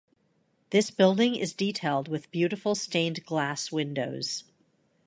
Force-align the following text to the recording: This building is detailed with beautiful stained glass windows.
This 0.71 0.89
building 0.89 1.35
is 1.35 1.53
detailed 1.53 2.07
with 2.07 2.31
beautiful 2.31 2.73
stained 2.73 3.23
glass 3.23 3.71
windows. 3.71 4.43